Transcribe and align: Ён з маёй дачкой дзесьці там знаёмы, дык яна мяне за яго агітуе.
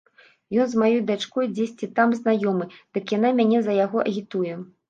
Ён 0.63 0.71
з 0.71 0.79
маёй 0.83 0.97
дачкой 1.09 1.49
дзесьці 1.57 1.89
там 2.01 2.17
знаёмы, 2.21 2.69
дык 2.99 3.17
яна 3.17 3.29
мяне 3.41 3.63
за 3.69 3.79
яго 3.85 3.99
агітуе. 4.09 4.61